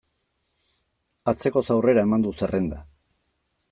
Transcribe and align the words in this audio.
Atzekoz 1.33 1.65
aurrera 1.77 2.07
eman 2.09 2.27
du 2.29 2.35
zerrenda. 2.43 2.85